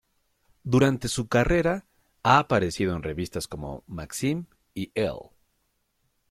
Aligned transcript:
Durante 0.63 1.07
su 1.09 1.27
carrera, 1.27 1.85
ha 2.23 2.39
aparecido 2.39 2.95
en 2.95 3.03
revistas 3.03 3.47
como 3.47 3.83
"Maxim" 3.85 4.47
y 4.73 4.91
"Elle". 4.95 5.29